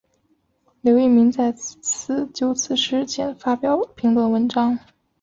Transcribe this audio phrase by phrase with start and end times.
[0.81, 4.79] 刘逸明再次就此事件发表评论文章。